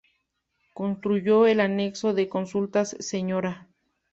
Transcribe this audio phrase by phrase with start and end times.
[0.73, 3.67] Construyó el Anexo de Consultas Sra.